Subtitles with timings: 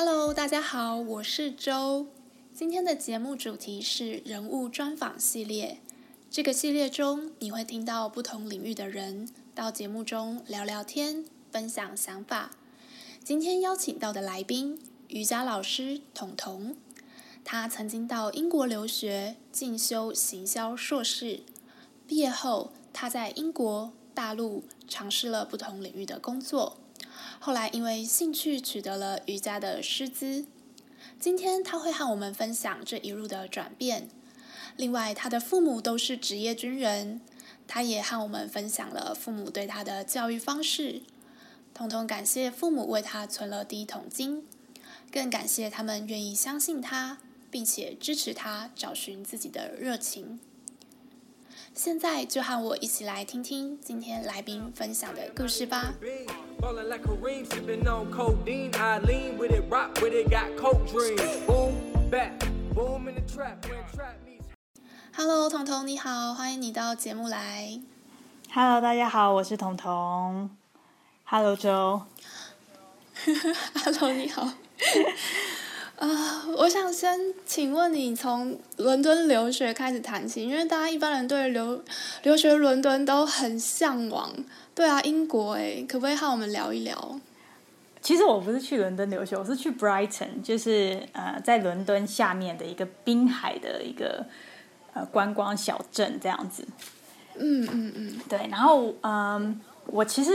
[0.00, 2.06] Hello，大家好，我是周。
[2.54, 5.80] 今天的节目主题是人物专访系列。
[6.30, 12.52] 这个系列中，你会听到不同领域的人到节目中聊聊天，分享想法。
[13.24, 16.76] 今天邀请到的来宾，瑜伽老师彤彤。
[17.44, 21.40] 他曾经到英国留学进修行销硕士，
[22.06, 26.78] 毕业后他在英国、大陆尝试了不同领域的工作。
[27.40, 30.44] 后来因为兴趣取得了瑜伽的师资，
[31.20, 34.08] 今天他会和我们分享这一路的转变。
[34.76, 37.20] 另外，他的父母都是职业军人，
[37.66, 41.02] 他也和我们分享了父母对他的教育方式。
[41.72, 44.44] 彤彤感谢父母为他存了第一桶金，
[45.12, 47.18] 更感谢他们愿意相信他，
[47.50, 50.40] 并且支持他找寻自己的热情。
[51.78, 55.94] 现在就和我一起来听听今天来宾分享的故事吧。
[65.14, 67.80] Hello，彤彤你好，欢迎你到节目来。
[68.52, 70.50] Hello，大家好，我是彤彤。
[71.22, 72.02] Hello，周。
[73.84, 74.52] Hello，你好。
[75.98, 76.06] 啊
[76.46, 81.82] ，uh, 我想先请问你从伦敦留学开始谈起，因为大家一般人对留
[82.22, 84.32] 留学伦敦都很向往。
[84.76, 87.20] 对啊，英国哎，可不可以和我们聊一聊？
[88.00, 94.24] 其实我不是去伦敦留学，我是去 Brighton，就是呃在伦敦下面的一个滨海的一个
[94.94, 96.64] 呃观光小镇这样子。
[97.36, 98.46] 嗯嗯嗯，对。
[98.48, 100.30] 然后嗯、呃，我其实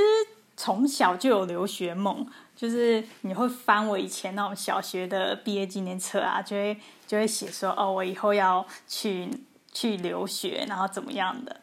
[0.57, 2.27] 从小就有留学梦。
[2.55, 9.27] 就是你会翻我以前那种小学的毕业纪念册啊，就会就会写说哦，我以后要去
[9.71, 11.61] 去留学，然后怎么样的，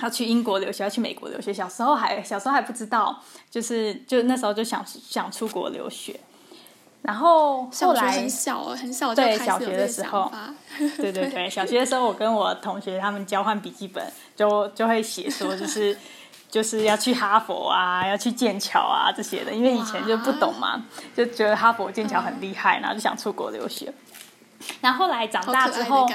[0.00, 1.52] 要去英国留学，要去美国留学。
[1.52, 6.18] 小时候还小时候还不知道，就是就那时候就想想出国留学。
[7.02, 10.32] 然后后来很小很小对小学的时候，
[10.96, 15.96] 对对 对， 小学的时候我跟我同学他们交换笔记本，就就会写说就是。
[16.54, 23.92] 就是要去哈佛啊，要去剑桥啊这些的，因为以前就不懂嘛，就觉得哈佛、剑桥很厉害，然后就想出国留学。
[24.80, 26.08] 然后后来长大之后，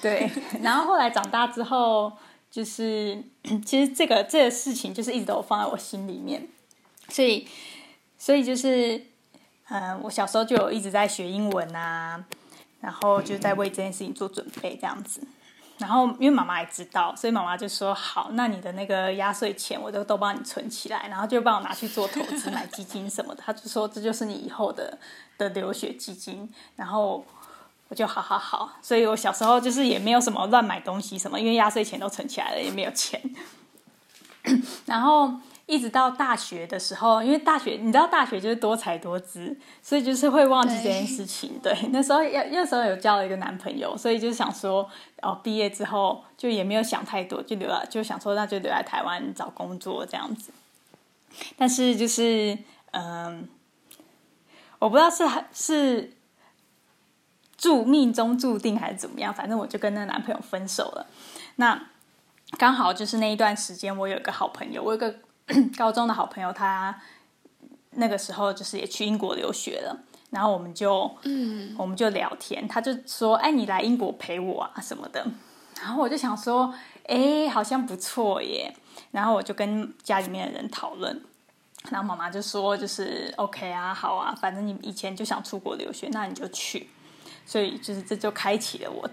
[0.00, 0.30] 对，
[0.62, 2.10] 然后后来长大之后，
[2.50, 3.22] 就是
[3.66, 6.48] 其实这个这个事情就是一直都放在我心里面，
[7.10, 7.46] 所以
[8.16, 8.96] 所以就是
[9.68, 12.24] 嗯、呃，我小时候就有一直在学英文啊，
[12.80, 15.20] 然后就在为这件事情做准备这样子。
[15.78, 24.96] 然后，因为妈妈也知道，所以妈妈就说：“好，那你的那个压岁钱，我都都帮你存起来，然后就帮我拿去做投资、买基金什么的。”她就说：“这就是你以后的
[25.36, 27.24] 的留学基金。”然后
[27.88, 33.20] 我就好好好，所以我小时候就是也没有什么乱买东西什么，因为压岁钱都存起来了，也没有钱。
[34.86, 35.32] 然后。
[35.66, 41.58] 一直到大学的时候，因为大学你知道大学就是多才多姿，所以就是会忘记这件事情。
[41.62, 44.86] 对，对，那时候要那时候有交了一个男朋友，所以就想说，
[45.22, 50.52] 哦，毕业之后就也没有想太多，就留了，就想说那就留在台湾找工作这样子。
[51.56, 52.58] 但是就是
[52.90, 53.48] 嗯，
[54.78, 55.24] 我不知道是
[55.54, 56.12] 是
[57.56, 61.06] 注命中注定还是怎么样，反正我就跟那个男朋友分手了。
[61.56, 61.88] 那
[62.58, 65.20] 刚好就是那一段时间，我有一个好朋友，我有个。
[65.76, 66.98] 高中的好朋友，他
[67.90, 69.96] 那个时候就是也去英国留学了，
[70.30, 75.26] 然后我们就嗯，我们就聊天，他就说：“哎，你来英国陪我啊什么的。”
[75.80, 76.74] 然后我就想说
[77.06, 78.74] ：“哎，好像不错耶。”
[79.12, 81.22] 然后我就跟家里面的人讨论，
[81.90, 86.88] 然后妈妈就说：“就是 OK 啊，好啊，反正你以前就想出国留学，那你就去。”
[87.46, 89.08] 所以就是这就开启了我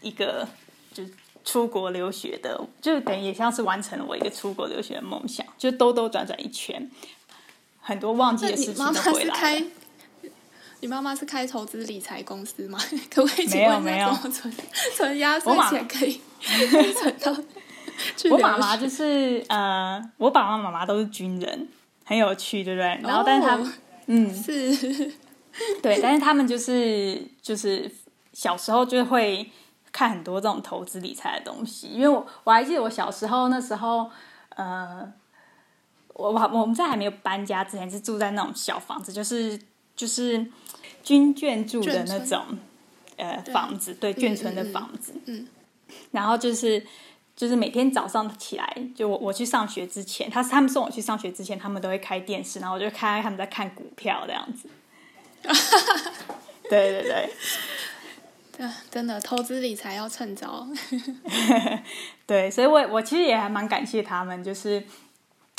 [0.00, 0.46] 一个
[0.92, 1.12] 就是。
[1.44, 6.90] 出国留学的，就等于也像是完成了我一个出国留学的梦想，就兜兜转转一圈，
[7.80, 9.26] 很多忘记的事情都回来了。
[9.26, 9.64] 你妈妈是开，
[10.80, 12.78] 你妈妈是开投资理财公司吗？
[13.12, 13.46] 可不可以？
[13.48, 14.52] 没有没有，存
[14.96, 16.18] 存压岁钱可以
[16.94, 17.36] 存到。
[18.32, 21.68] 我妈妈就是呃，我爸爸妈妈都是军人，
[22.06, 22.98] 很有趣，对不对？
[23.02, 23.72] 然后，但是他们，哦、
[24.06, 25.12] 嗯，是，
[25.82, 27.90] 对，但是他们就是就是
[28.32, 29.50] 小时候就会。
[29.94, 34.10] 看很多这种投资理财的东西，因为我我还记得我小时候那时候，
[34.56, 35.08] 呃，
[36.14, 39.56] 我我我们在还没有搬家之前是住在那种小房子，就是
[39.94, 40.44] 就是
[41.04, 42.44] 军眷住的那种
[43.16, 45.14] 呃房子，对，眷村的房子。
[45.26, 45.46] 嗯，
[46.10, 46.84] 然后就是
[47.36, 54.68] 就是每天早上起来，就我我去上学之前，他他们送我去上学之前，他们都会开电视，然后我就看他们在看股票这样子。
[56.68, 57.30] 对 对对。
[58.56, 60.66] 对， 真的投资理财要趁早。
[62.26, 64.82] 对，所以我我其实也还蛮感谢他们，就是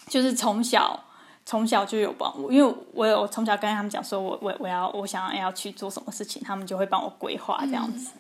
[0.08, 1.04] 就是从小
[1.46, 8.12] 从小就有帮我，因为我有从小跟他们讲说我我我要我想要去做什么事情，他们就会帮我规划这样子。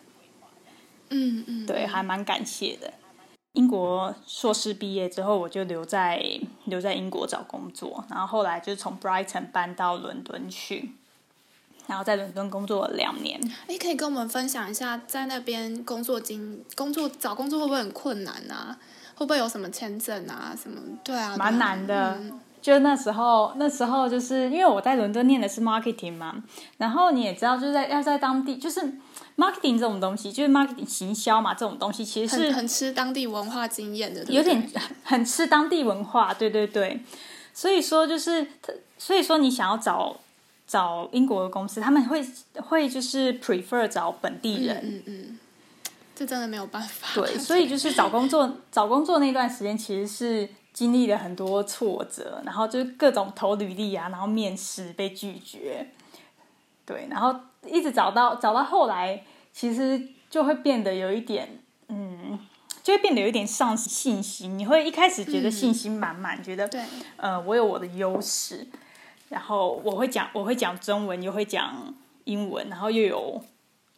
[1.09, 2.91] 嗯嗯，对，还蛮感谢的。
[3.53, 6.21] 英国硕士毕业之后，我就留在
[6.65, 10.91] 留在英国找工作，然后后来就从 Brighton 搬到伦敦去，
[11.87, 13.39] 然后在伦敦工作了两年。
[13.67, 18.77] 哎，可以跟我们分享一下，在那边工作经工作找工作会不会很困难啊？
[19.15, 20.55] 会不会有什么签证啊？
[20.61, 20.79] 什么？
[21.03, 22.15] 对啊，蛮难的。
[22.19, 26.43] 嗯、就那时候，那时候就是因为我在伦敦念的是 marketing 嘛，
[26.77, 28.81] 然后你也知道，就是在要在当地就是
[29.37, 34.69] marketing 这种东西，就是 marketing 行销嘛，这种东西其实是很，很吃当地文化经验的，对对，有点
[35.03, 37.01] 很吃当地文化，对对对。
[37.53, 38.45] 所以说就是，
[38.97, 40.17] 所以说你想要找
[40.67, 42.25] 找英国的公司，他们会
[42.55, 45.25] 会就是 prefer 找本地人，嗯嗯。
[45.29, 45.39] 嗯
[46.17, 47.09] 这真的没有办法。
[47.13, 55.89] 对，所以就是找工作， 找工作那段时间其实是经历了很多挫折，然后就是各种投履历啊，然后面试被拒绝，
[56.85, 61.59] 对，然后一直找到找到后来，其实就会变得有一点，
[61.89, 62.39] 嗯，
[62.81, 64.57] 就会变得有一点丧失信心。
[64.57, 66.81] 你会一开始觉得信心满满，嗯、觉得对，
[67.17, 68.65] 呃，我有我的优势，
[69.29, 71.93] 然后我会讲我会讲中文，又会讲
[72.25, 73.43] 英文，然后又有。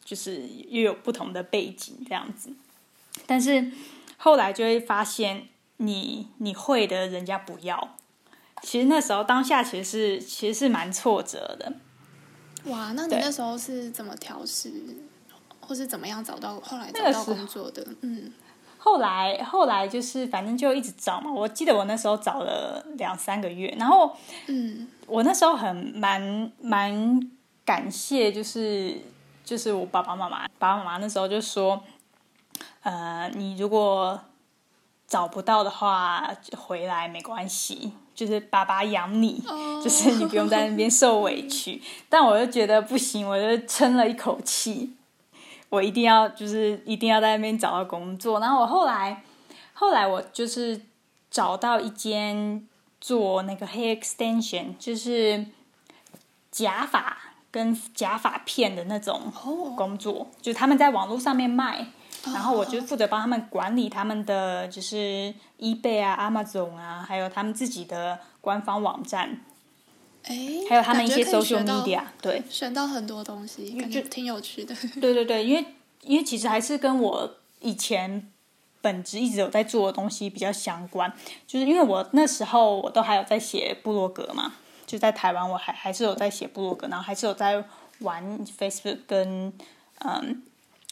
[0.07, 2.49] 就是又有不同的背景这样子，
[3.25, 3.73] 但是
[4.15, 7.97] 后来就会发现你你会的人家不要。
[8.61, 11.73] 其实那时候当下其实是其实是蛮挫折的。
[12.71, 14.71] 哇，那你那时候是怎么调试，
[15.59, 17.85] 或是怎么样找到后来找到工作的？
[17.99, 18.31] 嗯，
[18.87, 21.31] 后来后来就是反正就一直找嘛。
[21.31, 24.15] 我记得我那时候找了两三个月，然后
[24.47, 27.29] 嗯，我那时候很蛮蛮
[27.65, 29.01] 感谢就是。
[29.47, 31.81] 就是我爸爸妈妈，爸爸妈妈那时候就说，
[32.83, 34.19] 呃，你如果
[35.07, 39.81] 找不到的话，回来没关系，就是爸爸养你，oh.
[39.81, 41.81] 就是你不用在那边受委屈。
[42.09, 44.96] 但我就觉得不行，我就撑了一口气，
[45.69, 48.39] 我一定要就是一定要在那边找到工作。
[48.39, 49.23] 然后我后来，
[49.73, 50.81] 后来我就是
[51.31, 52.67] 找到一间
[53.01, 55.45] 做那个 hair extension，就是
[56.51, 57.17] 假发。
[57.49, 59.31] 跟假发片的那种
[59.75, 60.27] 工作，oh.
[60.41, 61.77] 就他们在网络上面卖
[62.25, 62.35] ，oh.
[62.35, 69.41] 然后我就负责帮他们管理他们的就是 eBay 啊、Amazon 啊，还有他们自己的官方网站，
[70.27, 70.35] 哎，
[70.69, 74.75] 还有他们一些 social media，对，选到很多东西，感觉挺有趣的。
[75.01, 75.65] 对对对，因为
[76.03, 78.29] 因为其实还是跟我以前
[78.81, 81.11] 本职一直有在做的东西比较相关，
[81.45, 84.53] 就是因为我那时候我都还有在写部落格嘛。
[84.85, 87.61] 就在台湾，我还还是有在写部落格，然后还是有在
[87.99, 89.51] 玩 Facebook 跟
[89.99, 90.41] 嗯，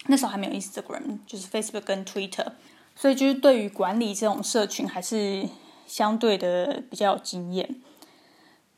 [0.08, 2.46] 那时候还没有 Instagram，就是 Facebook 跟 Twitter，
[2.94, 5.48] 所以就是对于管理这种社群还是
[5.88, 7.74] 相对的比较有经验。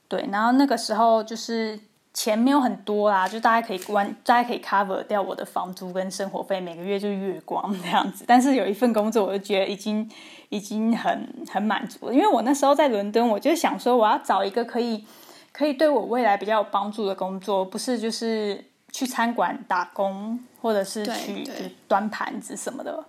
[0.07, 1.79] 对，然后那个时候就是
[2.13, 8.25] 钱没有很多啦，就大家可以关，大家可以 cover 掉我的房租跟生活费，每个月就月光这样子。
[8.27, 10.09] 但是有一份工作，我就觉得已经。
[10.49, 15.05] 已经很很满足了，因为我那时候在伦敦，我就想说我要找一个可以
[15.51, 18.63] 可以对我未来比较有帮助的工作，不是就是
[18.93, 21.45] 去餐馆打工，或者是去
[21.85, 23.03] 端盘子什么的。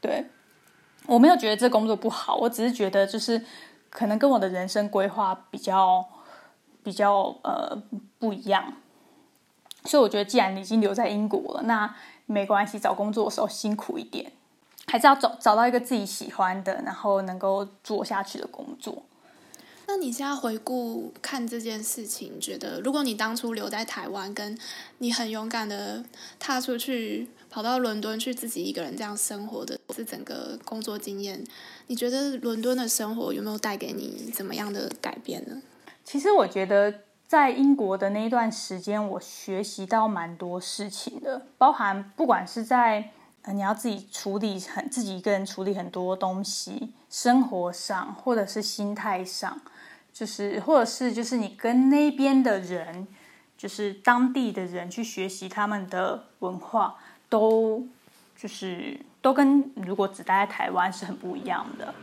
[0.00, 0.26] 对，
[1.06, 3.40] 我没有觉得这工作不好，我只是觉得就是
[3.88, 6.04] 可能跟我的人生规划比较
[6.82, 7.80] 比较呃
[8.18, 8.74] 不一样，
[9.84, 11.94] 所以我觉得既然你已经留在英国了，那
[12.26, 14.32] 没关系，找工作的时候辛苦一点。
[14.86, 19.04] 还是要找找到一个自己喜欢的，然后能够做下去的工作。
[19.86, 24.58] 那你现在回顾看这件事情，觉得如果你当初留在台湾，跟
[24.98, 26.04] 你很勇敢的
[26.40, 31.44] 踏出去，跑到伦敦去自己一个人这样生活的，这整个工作经验，
[31.86, 35.62] 你觉得伦敦的生活有没有带给你怎么样的改变呢？
[36.04, 43.10] 其实我觉得在英国的那一段时间，我学习到蛮多事情的，包含不管是在。
[43.42, 49.58] 呃，你要自己处理很自己一个人处理很多东西，生活上或者是心态上，
[50.12, 53.08] 就是或者是就是你跟那边的人，
[53.56, 56.96] 就是当地的人去学习他们的文化，
[57.30, 57.88] 都
[58.36, 61.94] 就是都跟如果只待在台湾是很不一样的。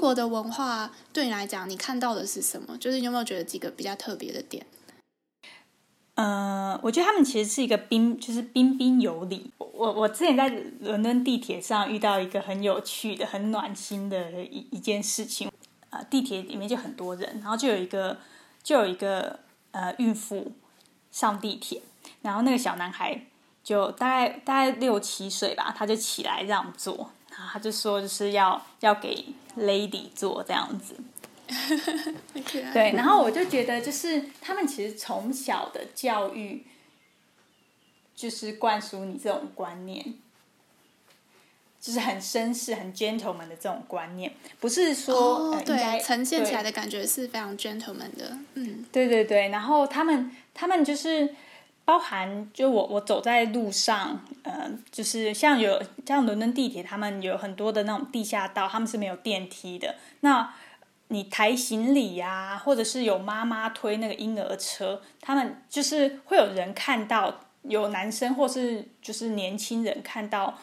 [0.00, 2.74] 国的文化对你来讲，你看到的是什么？
[2.78, 4.64] 就是你有没有觉得几个比较特别的点？
[6.14, 9.50] 嗯、呃，我觉得他们其实是一个彬，就是彬彬有礼。
[9.58, 10.48] 我我之前在
[10.80, 15.48] 伦敦地铁上遇到一个很有趣的、很暖心的一一件事情。
[15.90, 18.16] 啊、呃，地铁里面就很多人，然后就有一个
[18.62, 19.40] 就有一个
[19.72, 20.52] 呃孕妇
[21.10, 21.82] 上地铁，
[22.22, 23.26] 然后那个小男孩
[23.62, 29.26] 就大概大概六七岁吧，他就起来让座，然后他就说就是要要给
[29.60, 30.96] lady 做这样子。
[32.72, 36.64] 对，然后我就觉得就是他们其实从小的教育
[38.14, 40.14] 就是灌输你这种观念。
[41.82, 49.48] 就是很绅士、很 gentleman 的这种观念，不是说、哦呃、对呈现起来的感觉是非常 gentleman 的，嗯，对对对。
[49.48, 51.34] 然后他们他们就是
[51.90, 59.96] 包含，就我我走在路上，呃，就是像有像伦敦地铁，他们有很多的那种地下道，他们是没有电梯的。
[60.20, 60.54] 那
[61.08, 70.56] 你抬行李呀、或者是有妈妈推那个婴儿车，他们就是会有人看到，有男生或是就是年轻人看到。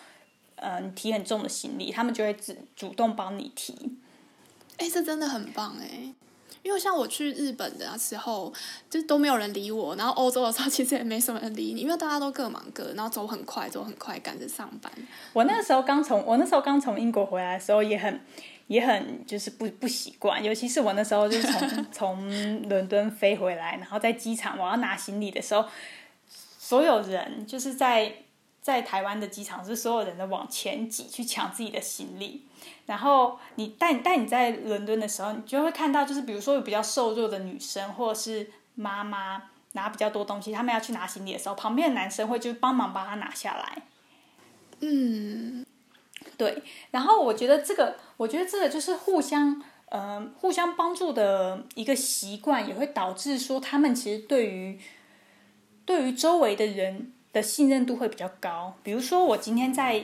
[0.60, 3.76] 嗯，你提很重的行李，他们就会主主动帮你提。
[4.78, 6.14] 哎、这真的很棒哎！
[6.68, 8.54] 因为像我去日本的时候，
[8.90, 9.96] 就都没有人理我。
[9.96, 14.92] 然后欧洲的时候， 其实也没什么人理你，因为大家都各忙各，然后走很快，走很快，赶着上班。
[15.32, 18.20] 我那个时候刚从我那时候刚从英国回来的时候，也很
[18.68, 25.64] 也很就是不不习惯，尤其是我那时候就是从 从伦敦飞回来，然后在机场我要拿行李的时候，
[26.60, 28.14] 所有人就是在。
[28.68, 32.44] 在台湾的机场是所有人都往前挤去抢自己的行李，
[32.86, 43.84] 然后你但但你在伦敦的时候，你就会看到，就是比如说有比较瘦弱的女生或者是妈妈拿比较多东西，他们要去拿行李的时候，旁边的男生会就帮忙帮他拿下来。
[44.82, 45.66] 嗯，
[46.36, 46.62] 对。
[46.92, 54.78] 然后我觉得这个，我觉得这个就是互相呃互相帮助的一个习惯，也会导致说他们其实对于
[55.86, 57.14] 对于周围的人。
[57.34, 58.74] 的信任度会比较高。
[58.84, 60.04] 比如说，我今天在，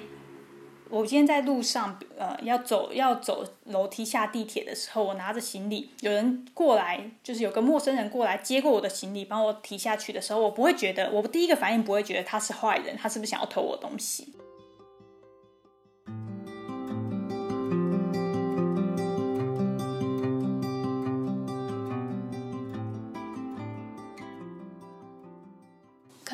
[0.90, 14.34] 我今天在路上，呃，要走要走楼梯下地铁的时候，我拿着行李，有人过来，就是有个陌生人过来接过我的行李，帮我提下去的时候，我不会觉得，我第一个反应不会觉得他是坏人，他是不是想要偷我东西？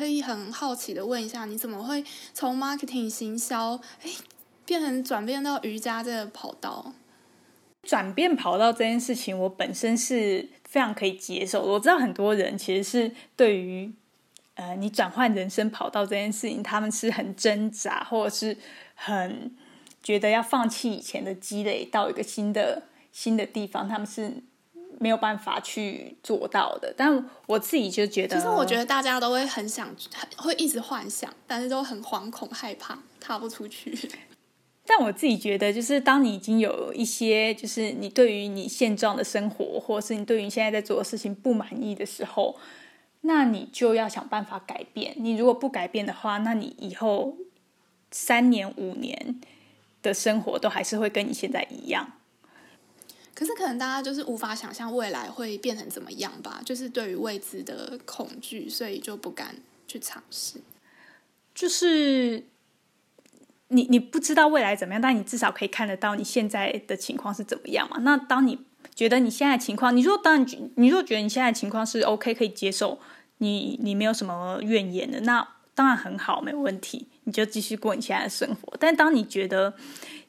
[0.00, 2.02] 可以很好奇的问一下，你怎么会
[2.32, 4.08] 从 marketing 行销，哎，
[4.64, 6.94] 变成转变到瑜伽这个跑道？
[7.82, 11.62] 转变跑道这件事情，我本身是非常可以接受。
[11.62, 13.92] 我知道很多人其实是对于，
[14.54, 18.56] 呃，你转换人生跑道这件事情，他们是很挣扎，或者是
[18.94, 19.54] 很
[20.02, 24.42] 觉得要放弃以前的积累，到一个新的新的地方，他们是。
[25.02, 29.88] 没有办法去做到的，但我自己就觉得，其实我觉得大家都会很想，
[30.36, 33.96] 会一直幻想，但是都很惶恐、害怕，踏不出去。
[34.84, 42.58] 但我自己觉得，就是当你已经有一些，就是你对于你现状的生活，或者是你对于你现在在做的事情不满意的时候，
[43.22, 45.14] 那你就要想办法改变。
[45.16, 47.38] 你如果不改变的话，那你以后
[48.10, 49.40] 三年、五年
[50.02, 52.19] 的生活都还是会跟你现在一样。
[53.40, 59.56] 可是可能大家就是无法想象未来会变成怎么样吧，就是对于未知的恐惧，所以就不敢
[59.88, 60.60] 去尝试。
[61.54, 62.44] 就是
[63.68, 67.96] 你你不知道未来怎么样，但你至少可以看得到你现在的情况是怎么样嘛。
[68.00, 68.58] 那当你
[68.94, 73.00] 觉得你现在情况，你说当然，你说觉得你现在情况是 OK 可以接受，
[73.38, 78.76] 你你没有什么怨言的，那当然很好，没问题，你就继续过你现在的生活。
[78.78, 79.72] 但当你觉得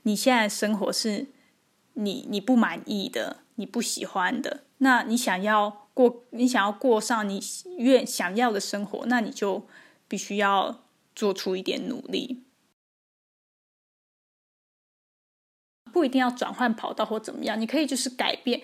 [0.03, 1.27] 你现在生活是
[1.93, 7.39] 你你不满意的，你不喜欢的，那你想要过，你想要过上你
[7.77, 9.67] 愿想要的生活，那你就
[10.07, 10.83] 必须要
[11.15, 12.43] 做出一点努力，
[15.91, 18.62] 不一定要转换跑道或怎么样，你可以就是改变，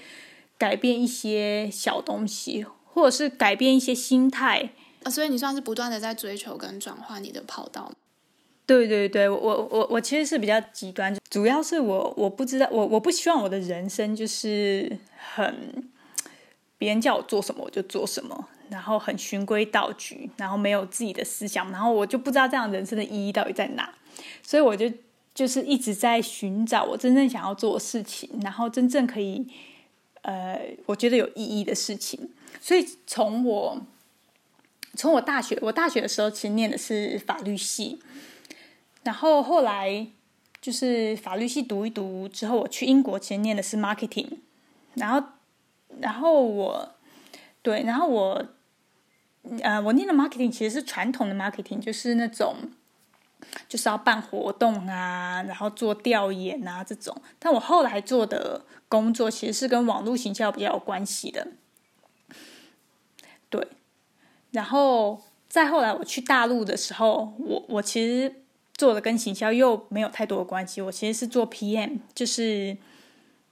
[0.57, 4.71] 改变一些小东西，或者是改变一些心态
[5.03, 5.11] 啊。
[5.11, 7.91] 所以你算是不断的在追求跟转换你的跑道。
[8.67, 9.37] 对对对，我
[9.71, 14.97] 我我其实是比较极端，主要是我我不知道，我我不希望我的人生就是
[15.33, 15.89] 很
[16.77, 23.95] 别人叫我做什么我就做什么，然后很循规蹈矩，然后没有自己的思想，然后我就不知道这样人生的意义到底在哪，
[24.43, 24.91] 所以我就
[25.33, 29.47] 就是一直在寻找我真正想要做的事情，然后真正可以
[30.23, 33.81] 呃我觉得有意义的事情，所以从我
[34.95, 38.01] 从我大学，我大学的时候其实念的是法律系。
[39.07, 40.05] 然后后来
[40.59, 44.39] 就是法律系读一读之后，我去英国，其实念的是 marketing。
[44.95, 45.25] 然后，
[46.01, 46.89] 然后我
[47.61, 48.45] 对，然后我
[49.61, 52.55] 呃，我念的 marketing 其实是传统的 marketing，就是那种
[53.69, 57.15] 就是要办活动啊，然后做调研啊这种。
[57.39, 61.47] 但我后来做的工作其实是跟网络行销比较有关系的。
[63.49, 63.65] 对，
[64.51, 65.21] 然后。
[65.49, 68.43] 再后来我去大陆的时候，我我其实
[68.77, 70.81] 做的跟行销又没有太多的关系。
[70.81, 72.77] 我其实是做 PM，就是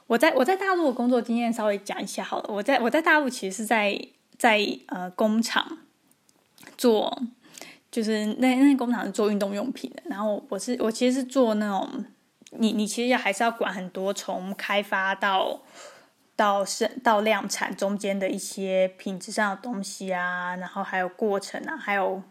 [0.07, 2.53] 我在我在大陆的工作经验稍微讲一下好了。
[2.53, 3.99] 我在我在大陆其实是在
[4.37, 5.79] 在呃工厂
[6.77, 7.21] 做，
[7.91, 10.03] 就是那那工厂是做运动用品的。
[10.05, 12.05] 然后我是我其实是做那种，
[12.51, 15.61] 你你其实要还是要管很多，从开发到。
[16.37, 22.21] 到生到量产中间的一些品质上的东西啊，然后还有过程啊，还有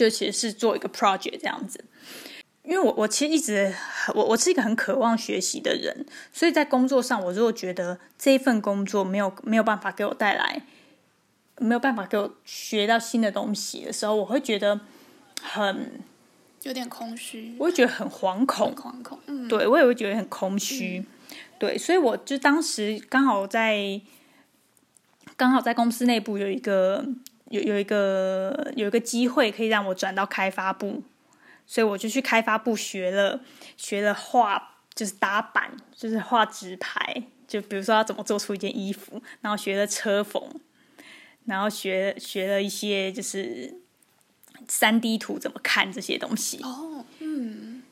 [0.00, 1.84] 就其实是做一个 project 这样子。
[2.62, 3.74] 因为我我其实一直
[4.14, 10.62] 我我是一个很渴望学习的人，所以在工作上，我如果觉得这一份工作没有没有办法给我带来
[11.58, 14.80] 没有办法给我学到新的东西的时候，我会觉得
[15.42, 16.00] 很
[16.62, 20.98] 有点空虚，我会觉得很惶恐，惶恐，嗯，对我也会觉得很空虚。
[20.98, 21.06] 嗯
[21.60, 24.00] 对，所以我就当时刚好在
[25.36, 27.04] 刚好在公司内部有一个
[27.50, 31.02] 有有一个有一个机会可以让我转到开发部，
[31.66, 33.40] 所以我就去开发部学了
[33.76, 40.42] 学了画，就是打板，就是画纸牌，就比如说要怎么做出一件衣服，然后学了车缝，
[41.44, 43.74] 然后学学了一些就是
[44.68, 46.62] 三 D 图怎么看这些东西。
[46.62, 47.82] 哦，嗯，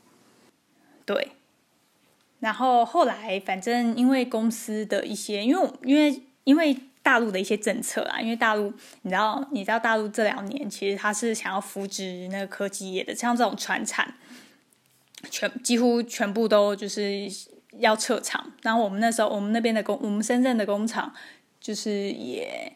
[1.05, 1.33] 对。
[2.41, 14.15] 然后后来，反正因为公司的一些，因为因为因为大陆的一些政策啊，因为大陆你知道，你知道大陆这两年其实他是想要扶植那个科技业的，像这种传产，
[15.31, 17.29] 全几乎全部都就是
[17.79, 18.53] 要撤厂。
[18.63, 21.13] 然后我们那时候，我们那边的工，我们深圳的工厂，
[21.61, 22.73] 就是也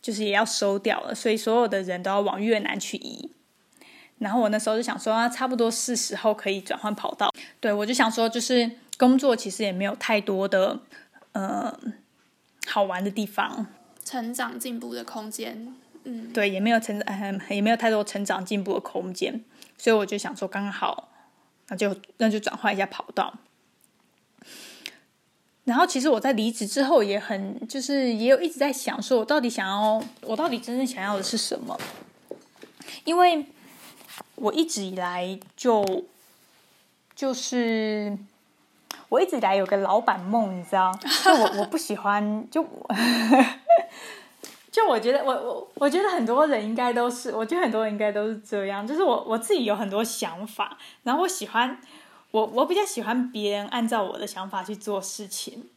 [0.00, 3.30] 就是也要收掉了，所以所有的人都要往越南去移。
[4.18, 7.28] 然后我那时候就想说，啊，差不多是时候可以转换跑道。
[7.58, 10.78] 对，我就想说，就是工作其实也没有太多的，
[11.32, 11.76] 呃，
[12.72, 13.66] 好玩的地方，
[14.04, 15.74] 成长进步的空间。
[16.04, 16.98] 嗯，对，也没有成
[17.50, 19.44] 也没有太多成长进步的空间。
[19.76, 21.08] 所以我就想说，刚好，
[21.68, 23.34] 那就那就转换一下跑道。
[25.64, 31.78] 然后其实我在离职之后，也很就是也有一直在想，说我到底想要，我到底真正想要的是什么？
[33.04, 33.46] 因为。
[34.34, 36.04] 我一直以来就
[37.14, 38.18] 就是
[39.12, 40.90] 我一直以来有个老板梦，你知道？
[41.22, 42.66] 就我我不喜欢，就
[44.72, 48.86] 就我觉得我我我觉得很多人应该都是，我觉得很多人应该都是这样。
[48.86, 51.78] 就是我我自己有很多想法，然后我喜欢
[52.30, 55.68] 我我比较喜欢别人按照我的想法去做事情。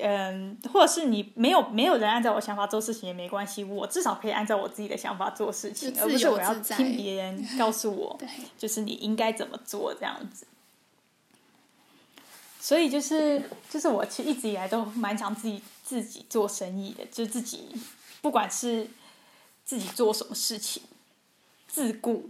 [0.00, 8.16] 嗯，或者是你没有没有人按照我想法做事情也没关系，我至少可以按照我自己的想法做事情，而不是我要听别人告诉我，
[8.56, 10.46] 就是你应该怎么做这样子。
[12.68, 17.70] 所以就是就是我其实一直以来都蛮想自己自己做生意的，就自己
[18.20, 18.86] 不管是
[19.64, 20.82] 自己做什么事情，
[21.66, 22.28] 自顾，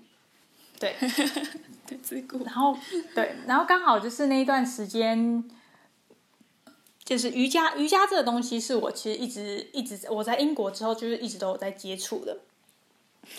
[0.79, 0.95] 对，
[1.89, 2.79] 对自顾，然后
[3.17, 5.43] 对，然后刚好就是那一段时间。
[7.05, 12.39] 就是瑜伽，瑜伽这个东西是我其实一直一直我在英国之后就是一直都有在接触的，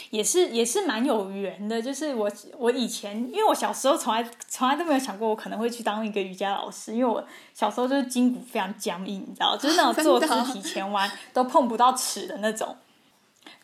[0.09, 1.81] 也是也是蛮有缘的。
[1.81, 12.75] 就是我我以前因为我小时候从来从来都没有想过我可能会去当一个瑜伽老师，因为我小时候就是筋骨非常僵硬，你知道，就是那种 坐姿体前弯都碰不到尺的那种。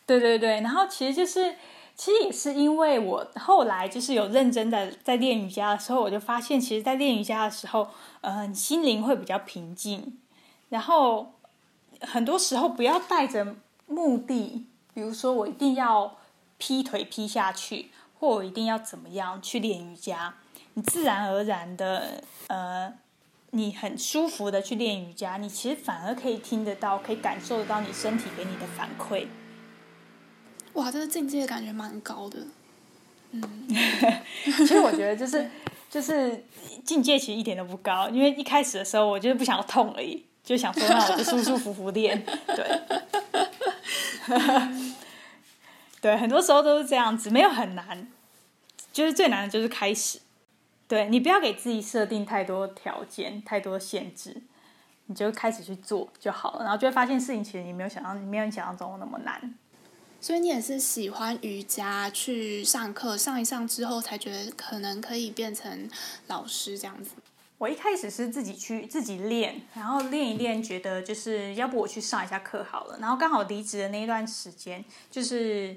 [0.06, 1.56] 对对对，然后其实就是。
[1.98, 7.88] 其实也是因为我后来就是有认真的在练瑜伽的时候，我就发现，其实，在练瑜伽的时候，
[8.20, 10.20] 嗯，心灵会比较平静。
[10.68, 11.32] 然后
[12.02, 13.56] 很多时候不要带着
[13.88, 16.18] 目的，比如说我一定要
[16.58, 20.34] 劈腿劈下去，或我一定要怎么样去练瑜伽。
[20.74, 22.94] 你自然而然的，呃，
[23.52, 29.28] 你很舒服的去练瑜伽，你其实反而可以听得到，可以感受得到你身体给你的反馈。
[30.74, 32.40] 哇，这个境界感觉蛮高的，
[33.32, 33.68] 嗯，
[34.44, 35.50] 其实我觉得就是
[35.90, 36.46] 就是
[36.84, 42.82] 境界其实一点都不高，因为一开始的时候我就是不想痛而已，就想说那我就舒舒服服练，对，
[46.06, 48.08] 对，很多时候都是这样子，没有很难，
[48.94, 50.20] 就是最难的就是开始，
[50.88, 54.44] 对，你不要给自己设定太多条件、太多限制，
[55.08, 59.56] 你就开始去做就好了，然后就会发现事情其实你没有想象，你没有你想象中那么难。
[60.22, 65.90] 所以你也是喜欢瑜伽，去上课上一上之后，才觉得可能可以变成
[66.28, 67.16] 老师这样子。
[67.58, 73.00] 我一开始是自己去自己练，然后练一练，觉得就是要不我去上一下课好了。
[73.02, 75.76] 然后刚好离职的那一段时间，就是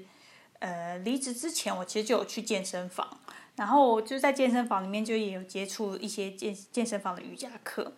[0.59, 3.19] 呃离职之前，我其实就有去健身房，
[3.55, 7.93] 然后就在健身房里面就也有接触一些健健身房的瑜伽课。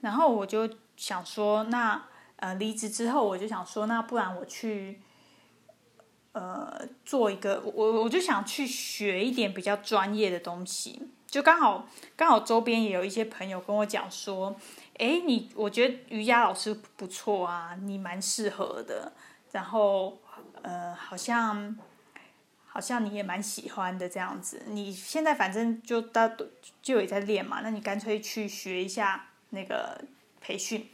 [0.00, 2.04] 然后我就想说，那
[2.36, 5.00] 呃离职之后，我就想说，那不然我去。
[6.36, 11.86] 呃做一个，我我就想去学一点比较专业的东西，就刚好
[12.16, 14.56] 刚好周边也有一些朋友跟我讲说，
[14.98, 19.12] 哎，你我觉得瑜伽老师不错啊，你蛮适合的，
[19.52, 20.18] 然后
[20.62, 21.76] 呃好像。
[22.74, 26.28] 好像你也蛮喜欢的这样子，你现在反正就到
[26.82, 30.00] 就也在练嘛，那你干脆去学一下那个
[30.40, 30.88] 培训。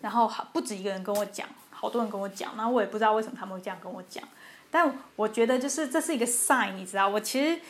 [0.00, 4.26] 然后好不止一个人跟我讲，好多人跟我讲，那我也不知道为什么他们会这样跟我讲，
[4.70, 7.60] 但我觉得就是这是一个 sign，你知道，我其实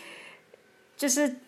[0.97, 1.41] 就是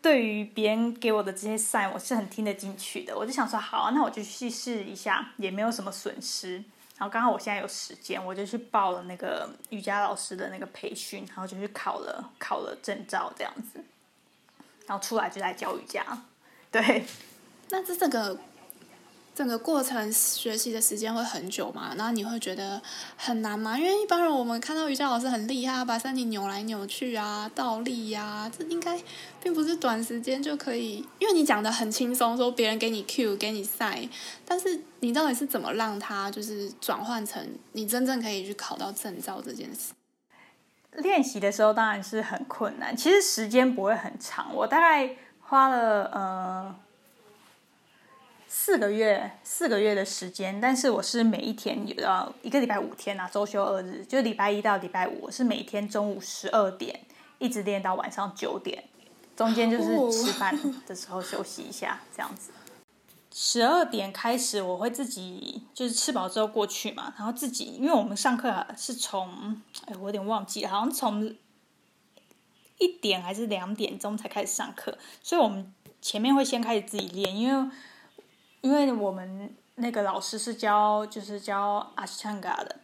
[0.00, 3.14] 对于别人给我的这些 sign，我是很听得进去的。
[3.14, 6.64] 我就想说，好啊，那我就去试一下，也没有什么损失。
[7.02, 13.84] 然后刚好我现在有时间，我就去报了那个瑜伽老师的那个培训，然后就去考了考了证照这样子，
[14.86, 16.06] 然后出来就来教瑜伽。
[16.70, 17.04] 对，
[17.70, 18.38] 那这这个。
[19.34, 21.94] 整个过程学习的时间会很久嘛？
[21.96, 22.80] 然后你会觉得
[23.16, 23.78] 很难吗？
[23.78, 29.00] 因为一般人我们看到瑜伽老师很厉害，把身体扭来扭去啊，倒立呀、啊，这应该
[29.42, 31.06] 并不是短时间就可以。
[31.18, 34.06] 因为你讲的很轻松，说别人给你 cue 给你晒
[34.44, 37.42] 但是你到底是怎么让他就是转换成
[37.72, 39.94] 你真正可以去考到证照这件事？
[40.98, 46.74] 练习的时候当然是很困难，其实时间不会很长，我大概花了呃。
[48.54, 57.00] 四个月，四个月的时间，但是我是每一天有到一个礼拜五天啊，周休二日，就礼拜一到礼拜五，我是每天中午十二点
[57.38, 58.84] 一直练到晚上九点，
[59.34, 60.54] 中间就是吃饭
[60.86, 62.52] 的时候休息一下，这样子。
[63.32, 71.34] 十二点开始，我会自己就是吃饱之后过去嘛，然后自己，因为我们上课是从，哎，我有点忘记了，好像从
[72.76, 77.70] 一点还是两点钟才开始上课，所以我们前面会先开始自己练，因为。
[78.62, 82.76] 因为我们那个老师是教就是教阿斯汤加的，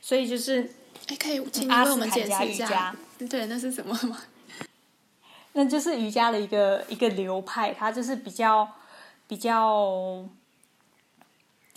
[0.00, 0.70] 所以就是
[1.08, 2.94] 哎，可以请你为我们解释一下，
[3.30, 4.18] 对，那是什么吗？
[5.54, 8.68] 那就是瑜伽的一个一个流派，它就是比较
[9.26, 10.24] 比较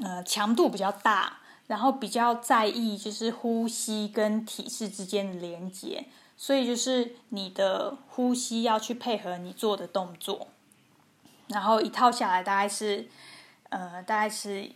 [0.03, 1.37] 呃强度比较大，
[1.67, 10.47] 然后比较在意就是呼吸跟体式之间的连接，所以就是你的呼吸要去配合你做的动作，
[11.47, 13.07] 然后一套下来大概是。
[13.69, 14.69] 呃，大概是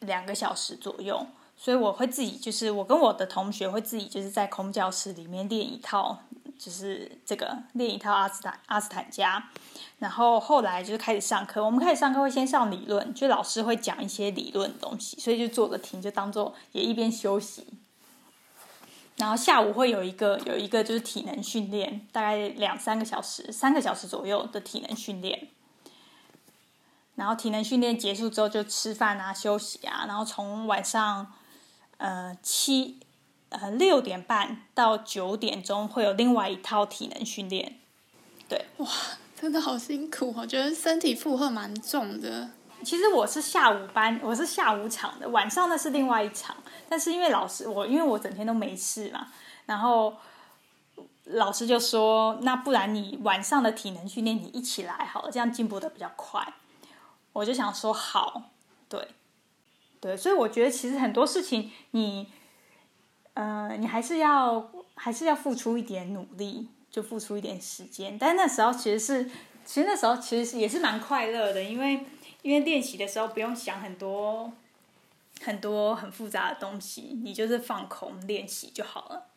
[0.00, 1.26] 两个小时左右，
[1.56, 6.18] 所以我会自己，就是我跟我的同学会自己，就是在空教室里面练一套，
[6.58, 9.50] 就是这个练一套阿斯坦阿斯坦加，
[9.98, 11.64] 然后后来就是开始上课。
[11.64, 17.66] 我们开始上课会先上理论，就老师会讲一些理论的东西，所以就坐着听，就当做也一边休息。
[19.16, 25.48] 然后下午会有一个有一个就是体能训练，大概两三个小时，三个小时左右的体能训练。
[27.20, 31.30] 然后体能训练结束之后就吃饭啊、休息啊，然后从晚上
[31.98, 32.98] 呃七
[33.50, 37.78] 呃六点半到九点钟会有另外一套体能训练。
[38.48, 38.88] 对，哇，
[39.38, 42.48] 真的好辛苦，我觉得身体负荷蛮重的。
[42.82, 46.56] 其实我是下午班，我是下午场的，晚上那是另外一场。
[46.88, 49.26] 但是因为老师我因为我整天都没事嘛，
[49.66, 50.16] 然后
[51.24, 56.54] 老师就说，那不然你晚上的体能训练你一起来好了，这样进步的比较快。
[57.32, 58.50] 我就想说好，
[58.88, 59.08] 对，
[60.00, 62.26] 对，所以我觉得其实很多事情你，
[63.34, 68.18] 呃，你还是要还是要付出一点努力，就付出一点时间。
[68.18, 69.24] 但那时候其实是，
[69.64, 72.04] 其实那时候其实是也是蛮快乐的，因为
[72.42, 74.52] 因为练习的时候不用想很多
[75.40, 79.28] 很多很复杂的东西，你就是放空练习就好了。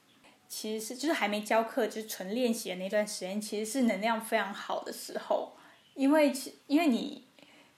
[0.49, 5.53] 其实是就是还没教课，就是纯练习的那段时间，其实是能量非常好的时候，
[5.93, 6.33] 因为
[6.65, 7.25] 因为你。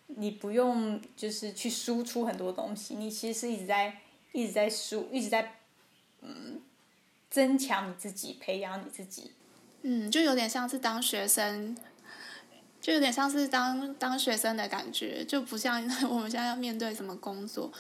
[0.08, 3.98] 你不用就是去输出很多东西，你其实是一直在
[4.32, 5.56] 一直在输，一直在
[6.22, 6.62] 嗯
[7.30, 9.32] 增强你自己，培养你自己。
[9.82, 11.76] 嗯，就有点像是当学生，
[12.80, 17.72] 就有点像是当当学生的感觉，就不像 我们现在要面对什么工作。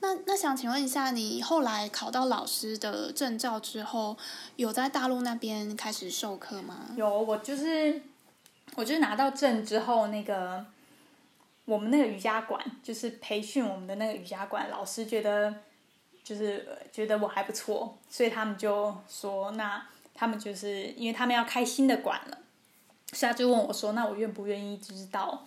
[0.00, 4.16] 那那想请问一下，你后来考到老师的证照之后，
[4.56, 6.88] 有在大陆那边开始授课吗？
[6.96, 8.02] 有，我就是
[8.74, 10.66] 我就是拿到证之后那个。
[11.64, 15.54] 我们那个瑜伽馆就是培训我们的那个瑜伽馆老师觉得，
[16.24, 22.38] 就是觉得我还不错，所以他们就说，那他们就是因为他们要开新的馆了，
[23.12, 25.46] 所以他就问我说，那我愿不愿意就是到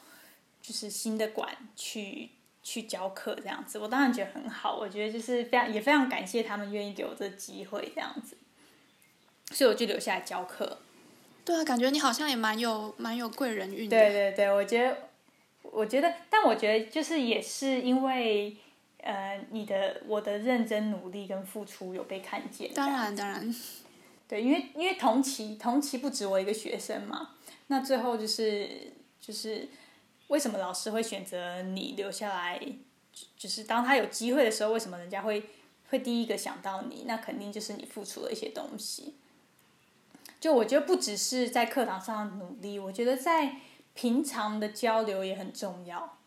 [0.62, 2.30] 就是新的馆去
[2.64, 3.78] 去教课这样子？
[3.80, 8.38] 我当然觉得很好，我觉得就是非常也非常感谢他们愿意给我这个机会这样子，
[9.52, 10.80] 所以我就留下来教课。
[11.44, 13.98] 对啊，感觉你好像也蛮有蛮有贵人运的。
[13.98, 14.98] 对对对，我觉得。
[15.76, 18.56] 我觉得，但我觉得就是也是因为，
[19.00, 22.74] 呃，你的我的认真努力跟付出有被看见。
[22.74, 23.56] 当然，当然。
[24.28, 27.36] 对，因为因为同期同期不止我一个学生嘛，
[27.68, 28.68] 那最后就是
[29.20, 29.68] 就是
[30.30, 32.60] 为什么老师会选择你留下来？
[33.38, 35.44] 就是当他有机会的时候，为什么人家会
[35.90, 37.04] 会第一个想到你？
[37.06, 39.14] 那肯定就是你付出了一些东西。
[40.40, 43.58] 就我觉得不只是在课堂上努力，我觉得在
[43.96, 46.20] 平常的交流也很重要。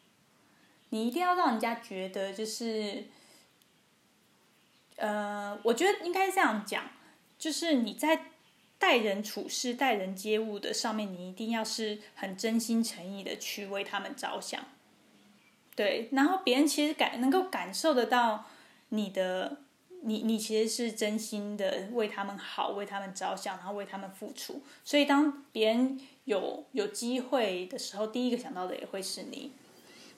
[0.89, 3.05] 你一定要让人家觉得就是，
[4.97, 6.85] 呃，我觉得应该这样讲。
[7.39, 8.33] 就是你在
[8.81, 14.61] 待人处事、待人接物的上面，你一定要是很真心诚意的去为他们着想，
[15.77, 18.47] 对，然后别人其实感能够感受得到
[18.89, 19.59] 你的，
[20.03, 24.63] 你你其实是真心的为他们好，为他们着想，然后为他们付出。
[24.83, 29.51] 所以当别人有有机会的时候，第一个想到的也会是你。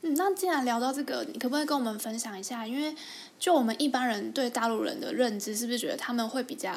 [0.02, 2.66] 嗯，那既然聊到这个，你可不可以跟我们分享一下？
[2.66, 2.96] 因为
[3.38, 6.72] 就我们一般人对大陆人的认知，是不是觉得他们会比较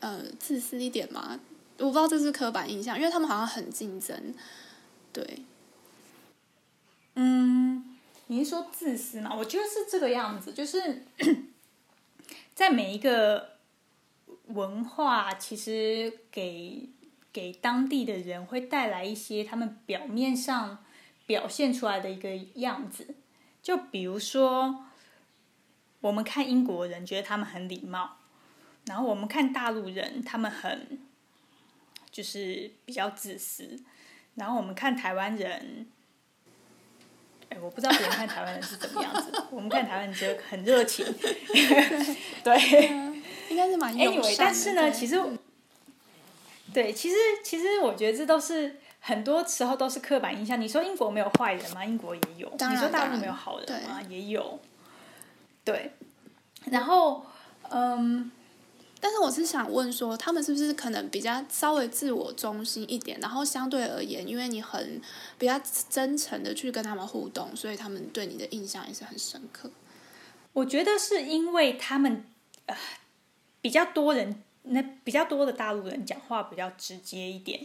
[0.00, 1.40] 呃自私一点嘛？
[1.78, 4.34] 我不知道这是刻板印象，因为他们好像很竞争。
[5.12, 5.24] 对，
[7.14, 9.34] 嗯，你是说自私嘛？
[9.34, 11.02] 我觉得是这个样子，就是
[12.54, 13.56] 在每一个
[14.48, 16.88] 文化，其实给
[17.36, 20.78] 给当地的人会带来一些他们表面上。
[21.26, 23.16] 表现出来的一个样子，
[23.60, 24.84] 就比如说，
[26.00, 28.18] 我们看英国人觉得他们很礼貌，
[28.84, 31.00] 然后我们看大陆人他们很
[32.12, 33.82] 就是比较自私，
[34.36, 35.88] 然后我们看台湾人，
[37.48, 41.04] 哎，我不知道别人看台湾人是怎么样子，我们看台湾人觉得很热情，
[42.44, 42.88] 对，
[43.50, 44.28] 应该是蛮友善的。
[44.28, 45.20] Anyway，但是呢，其实，
[46.72, 48.76] 对，其实其实我觉得这都是。
[48.98, 50.60] 很多时候都是刻板印象。
[50.60, 51.84] 你说英国没有坏人吗？
[51.84, 52.50] 英国也有。
[52.50, 54.02] 你说大陆没有好人吗？
[54.08, 54.58] 也有。
[55.62, 55.92] 对。
[56.64, 57.24] 然后，
[57.70, 58.28] 嗯，
[59.00, 63.20] 但是我是想问说，他们是不是可能比较稍微自我中心一点？
[63.20, 65.00] 然后相对而言，因为你很
[65.38, 69.70] 比较真诚的去跟他们互动，所以他们对你的印象也是很深刻。
[70.52, 72.26] 我觉得是因为他们
[72.64, 72.76] 呃
[73.60, 77.60] 比较多人，那比较多的大陆人讲话比较直接一点。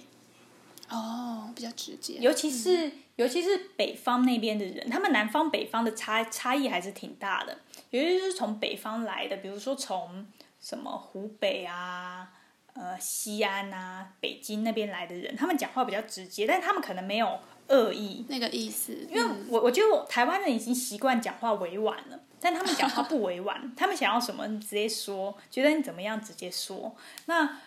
[0.89, 7.59] 哦，比较直接，尤其是、嗯、尤其是北方那边的人，他们南方北方的差差异还是挺大的。
[7.91, 10.27] 尤其是从北方来的，比如说从
[10.59, 12.27] 什么湖北啊、
[12.73, 19.07] 呃西安啊、北京那边来的人，他们讲话比较直接，但他们可能没有恶意那个意思。
[19.09, 26.95] 因为我我觉得我台湾人已经习惯讲话委婉了，但他们讲话不委婉， 他们想要什么你直接说，觉得你怎么样直接说。
[27.27, 27.59] 那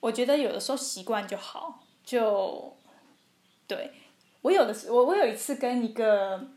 [0.00, 1.80] 我觉得有的时候习惯就好。
[2.04, 2.76] 就，
[3.66, 3.90] 对，
[4.42, 6.48] 我有的时，我我有一次跟一个，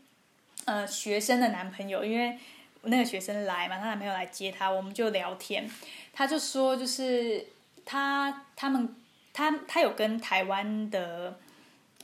[0.66, 2.38] 呃，学生的男朋友，因为
[2.82, 5.66] 那个学生来嘛，他男朋友来接他，我们就聊天，
[6.12, 7.46] 他就说，就是
[7.86, 8.94] 他他们
[9.32, 11.38] 他他有跟台湾的，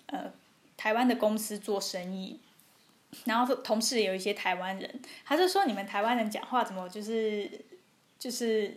[0.06, 0.32] 呃，
[0.78, 2.40] 台湾的公司做生意，
[3.24, 7.50] 然后同事也有一些台湾人，他就说你们台湾人讲话怎么就是
[8.18, 8.76] 就是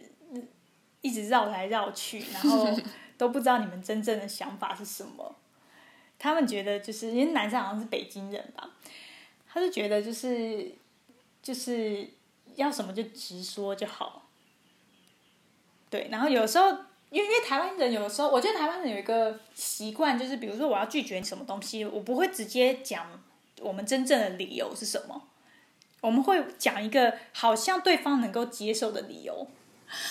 [1.02, 2.67] 一直绕来绕去，然后。
[3.17, 5.36] 都不知道你们真正的想法是什么，
[6.19, 8.69] 他们觉得就是因为男生好像是北京人吧，
[9.52, 10.71] 他就觉得就是
[11.41, 12.08] 就是
[12.54, 14.30] 要什么就直说就好，
[15.89, 16.69] 对，然后有时候
[17.10, 23.08] 因为因为台湾人有的时候，我觉得台湾人有一个习惯，就是比如说我要拒绝你什么东西，我不会直接讲
[23.62, 25.22] 我们真正的理由是什么，
[26.02, 29.48] 我们会讲一个好像对方能够接受的理由，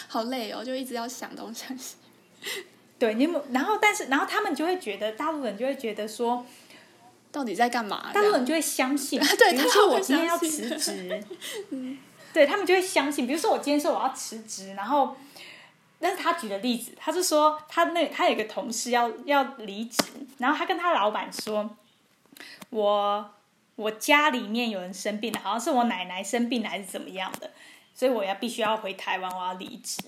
[0.08, 1.64] 好累哦，就一直要想东西。
[2.98, 6.44] 对，你们，然后但是，然后他们就会觉得，大陆人就会觉得说，
[7.30, 8.10] 到底在干嘛？
[8.12, 11.22] 大陆人就会相信，对，比如说我今天要辞职，
[11.70, 11.98] 嗯，
[12.32, 13.26] 对他们就会相信。
[13.26, 15.14] 比如说我今天说我要辞职，然后，
[15.98, 20.02] 那是他举的例子，他是说他那他有一个同事要要离职，
[20.38, 21.68] 然后他跟他老板说，
[22.70, 23.30] 我
[23.76, 27.50] 我家里面有人生病了，好像是我奶奶生病还是怎么样的，
[27.94, 30.02] 所以我要必须要回台湾，我要离职。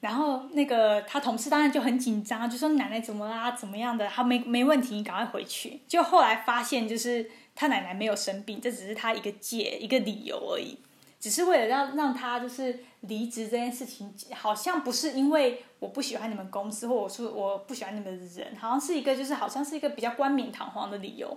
[0.00, 4.06] 然后那个他同事当然就很紧张，就说奶奶怎么啦，怎么样的？
[4.08, 5.80] 他没没问题，你赶快回去。
[5.88, 10.78] 就后来发现，就是他奶奶没有生病，这只是他一个借一个理由而已，
[11.18, 21.36] 只是为了让让他就是离职这件事情，好像不是因为我不喜欢你们公司，或我说我不喜欢你们的人，好像是一个就是好像是一个比较冠冕堂皇的理由。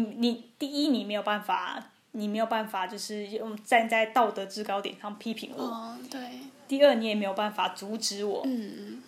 [0.00, 5.64] 你你第一你没有办法，你没有办法就是用站在道德制高点上批评我。
[5.64, 6.20] 哦，对。
[6.66, 8.42] 第二，你也没有办法阻止我。
[8.46, 9.02] 嗯，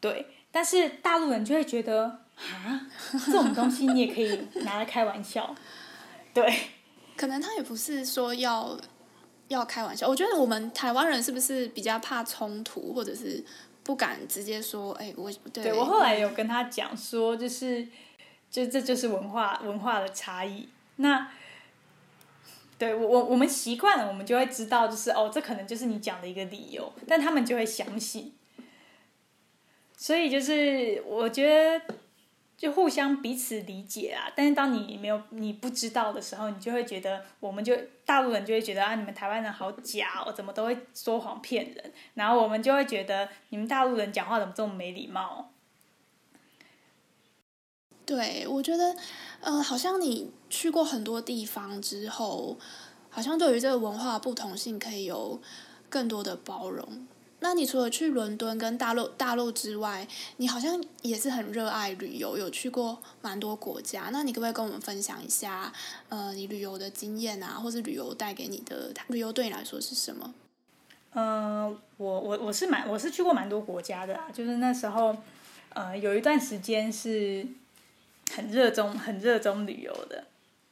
[0.00, 2.88] 对，但是大陆人就会觉得啊，
[3.26, 5.54] 这种东西你也可以拿来开玩笑，
[6.32, 6.58] 对，
[7.16, 8.76] 可能他也不是说要
[9.48, 10.08] 要开玩笑。
[10.08, 13.44] 我觉得我们台湾人是不是比较怕冲突，或者是
[13.82, 14.92] 不敢直接说？
[14.94, 17.86] 哎，我对，对我后来有跟他讲说，就是
[18.50, 20.68] 就这就是文化文化的差异。
[20.96, 21.30] 那
[22.78, 28.34] 对我我我们习惯了，我们就会知道，就是哦，这可能就是你讲的一个理由，但他们就会相信。
[29.96, 31.94] 所以就是我觉得，
[32.54, 34.30] 就互相彼此理解啊。
[34.36, 41.92] 但是当你没有你不知道的时候，你就会觉得，我们就大陆人就会觉得啊，你们台湾人好假哦，怎么都会说谎骗人。
[42.12, 45.50] 然后我们就会觉得，你们大陆人讲话怎么这么没礼貌？
[48.06, 48.94] 对，我觉得，
[49.40, 52.56] 呃，好像你去过很多地方之后，
[53.10, 55.40] 好像对于这个文化不同性可以有
[55.90, 57.04] 更多的包容。
[57.40, 64.10] 那你除了去伦敦跟大陆大陆之外，你好像也是很热爱旅游，有去过蛮多国家。
[64.12, 65.72] 那你可不可以跟我们分享一下，
[66.08, 70.32] 呃，你旅游的经验啊，或是旅游带给你的旅游对你来说是什么？
[71.12, 75.16] 呃，我我我是蛮我是去过蛮多国家的啊，就是那时候，
[75.70, 77.44] 呃，有一段时间是。
[78.34, 80.24] 很热衷，很热衷旅游的，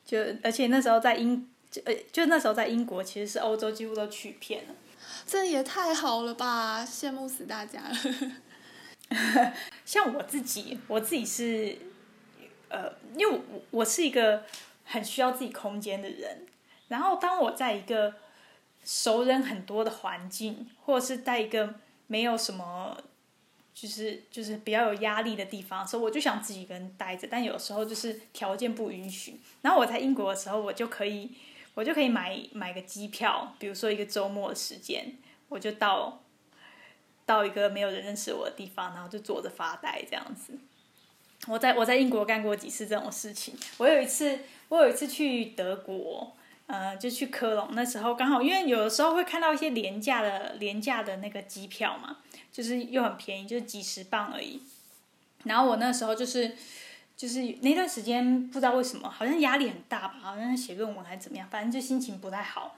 [0.04, 4.74] 就而且那时候在英，就呃，就那时候在英国，其实是欧洲几乎都去遍了。
[5.26, 7.96] 这也太好了吧，羡慕死大家了。
[9.84, 11.78] 像我自己，我自己是，
[12.68, 14.44] 呃，因为我我是一个
[14.84, 16.46] 很需要自己空间的人，
[16.88, 18.14] 然后当我在一个
[18.84, 21.74] 熟人很多的环境，或者是在一个
[22.06, 22.98] 没有什么。
[23.74, 27.26] 就是就是比较有压力的地方，所以我就想自己一个人待着。
[27.28, 29.40] 但有时候就是条件不允许。
[29.62, 31.32] 然后我在英国的时候，我就可以
[31.74, 35.16] 我就可以买买个机票，比如说一个周末的时间，
[35.48, 36.22] 我就到
[37.26, 40.56] 到一个没有人认识我的地方，然后就坐着发呆这样子。
[41.48, 43.54] 我在我在英国干过几次这种事情。
[43.78, 46.34] 我有一次我有一次去德国，
[46.66, 52.18] 呃，就去科隆，那时候刚好因为有的时候会看到一些廉价的廉价的那个机票嘛。
[52.55, 54.62] 就是又很便宜，就是几十镑而已。
[55.42, 56.57] 然后我那时候就是，
[57.16, 62.77] 就是那段时间不知道为什么，好像压力很大吧，好像写论文还是怎么样，反正就心情不太好。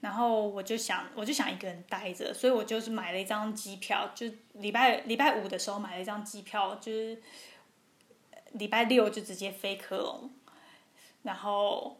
[0.00, 7.20] 然后我就想，我就想一个人待着，所以我就是买了一张机票，就礼拜礼拜五的时候买了一张机票，就是
[8.52, 10.30] 礼拜六就直接飞科隆。
[11.24, 11.98] 然后，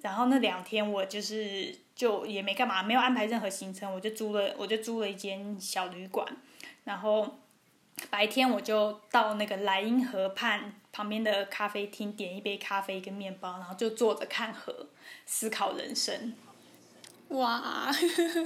[0.00, 1.74] 然后那两天我就是。
[1.98, 6.24] 就也没干嘛，没有安排任何行程，我就租了，我就租了一间小旅馆，
[6.84, 7.40] 然后
[8.08, 14.86] 白天我就到那个莱茵河畔旁边的咖啡厅点一杯咖啡跟面包，然后就坐着看河，
[15.26, 16.32] 思考人生。
[17.30, 17.92] 哇，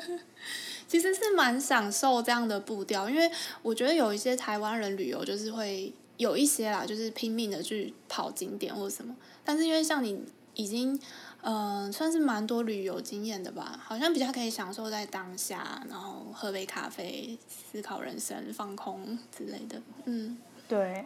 [0.88, 10.98] 其实是蛮享受这样的步调，因为我觉得有一些台湾人旅游就是会有一些啦，就是拼命的去跑景点或者什么，但是因为像你已经。
[11.44, 19.82] 嗯、呃，算是蛮多旅游经验的吧，好像比较可以享受在当下，然后喝杯咖啡，思考人生，放空之类的。
[20.04, 21.04] 嗯，对，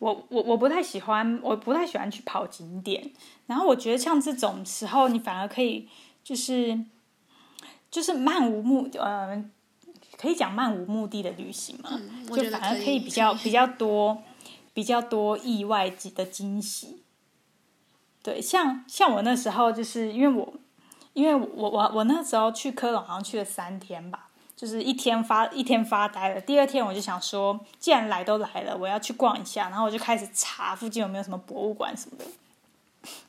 [0.00, 3.12] 我我我不太喜欢，我不太喜欢去跑景点。
[3.46, 5.88] 然后我觉得像这种时候，你反而可以
[6.24, 6.78] 就是
[7.90, 9.44] 就是漫无目，呃，
[10.16, 14.22] 可以讲漫无目的的旅行嘛，嗯、就反而可以比较比较多
[14.74, 17.02] 比较多意外的惊喜。
[18.22, 20.52] 对，像像我那时候，就是因为我，
[21.12, 26.40] 因为我我我那时候去科隆好像去了三天吧，就是一天发一天发呆了。
[26.40, 32.24] 第二天我就想说，既然来都来了，我要去逛一下，然后我就开始查附近有没有什么博物馆什么的。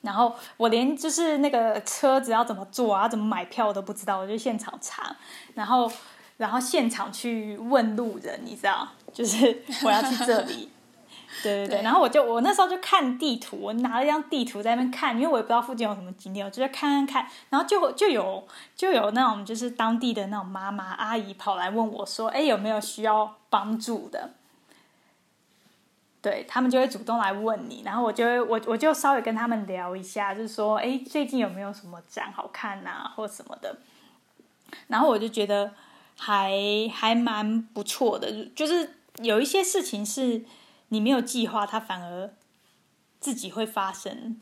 [0.02, 5.16] 然后我连就是那个车子要怎么坐啊，怎么买票我都不知道，我就现场查，
[5.54, 5.90] 然后
[6.36, 10.68] 然后现场去问路人，你知道，就是我要去这里。
[11.42, 24.30] 对对对，对，然后我就我那时候就看地图，我拿了一张地图在那边看，因为我也不知道附近有什么景点，我就在看看看，然后就就有就有那种就是当地的那种妈妈阿姨跑来问我说：“哎，有没有需要帮助的？”
[26.20, 33.78] 对，他们就会主动来问你，然后我就会我我就稍微跟他们聊一下，就是说：“哎，最近有没有什么展好看啊，或什么的？”
[34.88, 35.72] 然后我就觉得
[36.18, 36.52] 还
[36.92, 40.44] 还蛮不错的，就是有一些事情是。
[40.90, 42.30] 你没有计划，它反而
[43.18, 44.40] 自己会发生。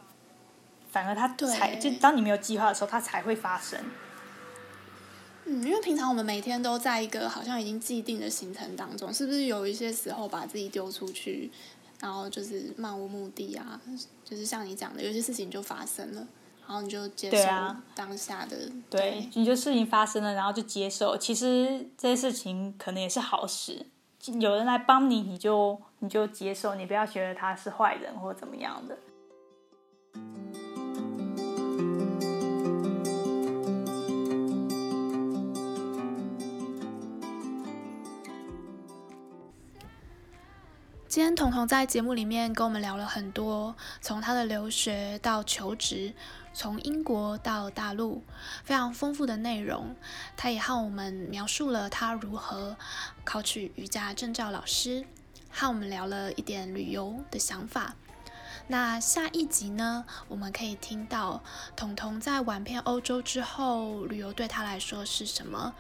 [0.90, 3.78] 反而它才就当你没有计划的时候，它才会发生。
[5.44, 11.50] 嗯，因为平常我们每天都在一个好像已经既定的行程当中，是不是有一些时候把自己丢出去，
[12.00, 13.78] 然后就是漫无目的啊？
[14.24, 16.26] 就是像你讲的，有些事情就发生了，
[16.66, 18.56] 然后你就接受当下的。
[18.56, 21.18] 对，啊、对，对，你就事情发生了，然后就接受。
[21.18, 23.86] 其实这些事情可能也是好事。
[24.34, 28.96] 有人来帮你你就你就接受你不要觉得他是坏人或怎么样的。
[41.08, 46.12] 今天彤彤在节目里面跟我们聊了很多从他的留学到求职
[46.58, 48.24] 从英国到大陆，
[48.64, 49.94] 非常丰富的内容。
[50.36, 52.76] 他也和我们描述了他如何
[53.22, 55.04] 考取瑜伽证照老师，
[55.52, 57.94] 和我们聊了一点旅游的想法。
[58.66, 61.44] 那下一集呢，我们可以听到
[61.76, 65.72] 彤彤在玩遍欧洲之后，旅游对他来说是什么，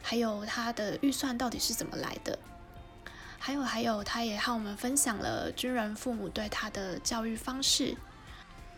[0.00, 2.38] 还有他的预算到底是怎么来的。
[3.38, 7.98] 还有还有，他也和我们分享了军人父母对他的教育方式。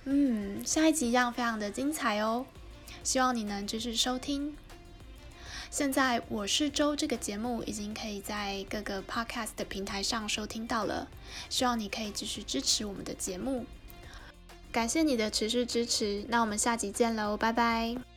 [0.09, 2.47] 嗯，下一集一样非常的精彩哦，
[3.03, 4.57] 希望你能继续收听。
[5.69, 11.09] 现在我是周这个节目已经可以在各个 podcast 的平台上收听到了，
[11.51, 13.67] 希望你可以继续支持我们的节目。
[14.71, 18.16] 感谢你的持续支持，那我们下集见喽，拜拜。